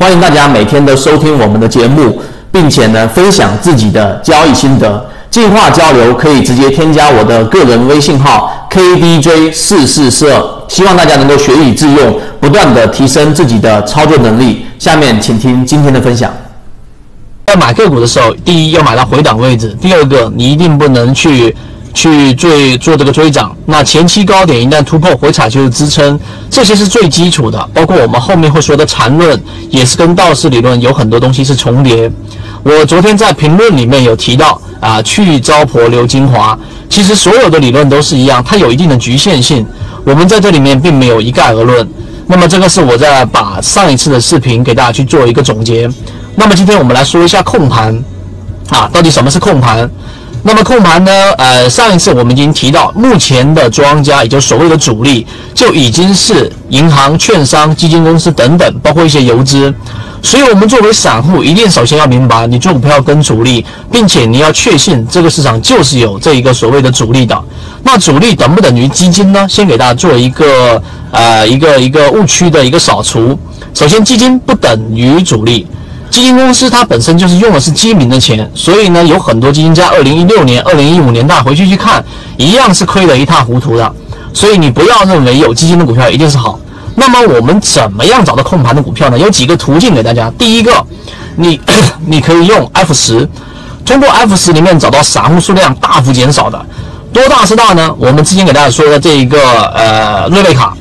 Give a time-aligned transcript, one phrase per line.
[0.00, 5.06] 欢迎大家每天都收听我们的节目，并且呢分享自己的交易心得。
[5.28, 14.64] 进化交流可以直接添加我的个人微信号 kdj 四四四二，希望大家能够学以致用，不断的提升自己的操作能力。
[14.78, 16.32] 下面请听今天的分享。
[17.48, 21.54] 在买个股的时候，第一要买到回档位置，第二个你一定不能去。
[21.92, 27.68] 去追做这个追涨，那前期高点一旦突破回踩就是支撑，这些是最基础的。
[27.74, 32.10] 包括我们后面会说的缠论，也是跟道氏理论有很多东西是重叠。
[32.62, 36.58] 我昨天在评论里面有提到啊，去糟粕留精华。
[36.88, 39.66] 其实所有的理论都是一样，它有一定的局限性。
[40.04, 41.88] 我们在这里面并没有一概而论。
[42.26, 45.90] 那么这个是我在把上一次的视频给大家去做一个总结。
[46.36, 47.96] 那么今天我们来说一下控盘
[48.68, 49.90] 啊，到底什么是控盘？
[50.42, 51.12] 那么控盘呢？
[51.36, 59.72] 呃，上一次我们已经提到，目前的庄家，也就所谓的主力，就已经是银行、券商、基金公司等等，包括一些游资。
[60.22, 67.38] 所以，我们作为散户，一定首先要明白，你做股票跟主力，并且你要确信这个市场就是有这一个所谓的主力的。
[67.82, 69.46] 那主力等不等于基金呢？
[69.48, 73.38] 先给大家做一个呃一个一个误区的一个扫除。
[73.74, 75.66] 首先，基金不等于主力。
[76.10, 82.04] 基金公司它本身就是用的是基民的钱，所以呢，有很多基金在二零一六年、二零一五年大回去去看，
[82.36, 83.92] 一样是亏得一塌糊涂的。
[84.34, 86.58] 所以你不要认为有基金的股票一定是好。
[86.96, 89.18] 那么我们怎么样找到控盘的股票呢？
[89.18, 90.30] 有几个途径给大家。
[90.36, 90.72] 第一个，
[91.36, 91.60] 你
[92.04, 93.26] 你可以用 F 十，
[93.84, 96.60] 通过 F 十里面找到散户数量大幅减少的，
[97.12, 97.94] 多大是大呢？
[97.98, 99.40] 我们之前给大家说的这一个
[99.74, 100.74] 呃瑞贝卡。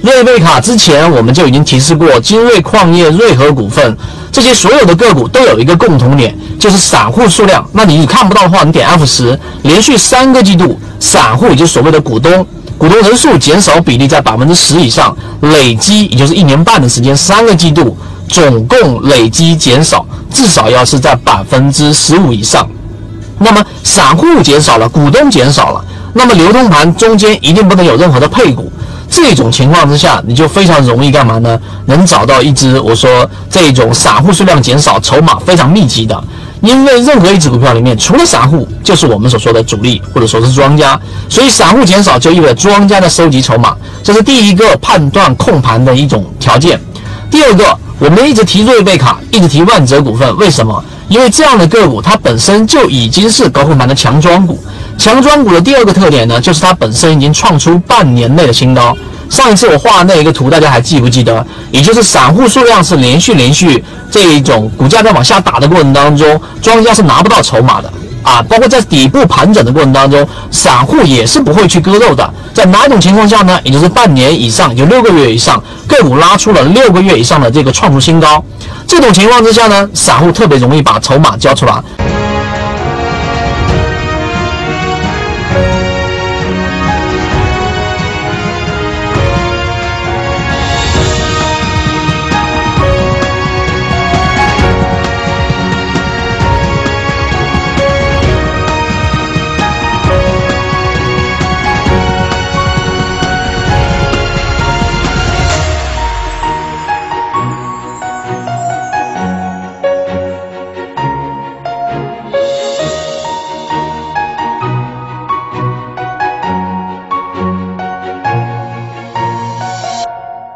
[0.00, 3.96] 瑞贝卡之前我们就已经提示过，金瑞矿业、瑞和股份
[4.40, 7.68] 这些所有的个股都有一个共同点，就是散户数量。
[7.72, 12.46] 那你看不到的话，你点 F 十，连续三个季度散户也就是所谓的股东，
[12.78, 22.64] 股东人数减少比例在百分之十以上，累积也就是一年半的时间，三个季度总共累积减少至少要是在百分之十五以上。
[23.40, 28.70] 那么散户减少了，股东减少了，那么流通盘中间一定不能有任何的配股。
[29.20, 31.60] 这种情况之下，你就非常容易干嘛呢？
[31.86, 36.22] 能找到一只我说这种散户数量减少、筹码非常密集的。
[36.60, 40.98] 因为任何一只股票里面，除了散户，就是我们所说的主力或者说是庄家。
[41.28, 46.80] 所以散户减少就意味着庄家的收集筹码，这是第一个判断控盘的一种条件。
[47.30, 50.82] 第二个，我们一直提瑞贝卡，一直提万泽股份，为什么？
[51.08, 54.58] 因为这样的个股它本身就已经是高控盘的强庄股。
[54.98, 58.96] 强庄股的第二个特点呢，就是它本身已经创出半年内的新高。
[59.28, 61.46] 上一次我画的那一个图，大家还记不记得？
[61.70, 68.42] 也就是散户数量是连续连续这一种股价在往下打的过程当中，庄家是拿不到筹码的啊。
[68.48, 72.28] 包括在底部盘整的过程当中，散户也是不会去割肉的。
[72.54, 73.60] 在哪种情况下呢？
[73.62, 78.42] 也就是半年以上，就六个月以上，个股拉出了六个月以上的这个创出新高，
[78.86, 81.80] 这种情况之下呢，散户特别容易把筹码交出来。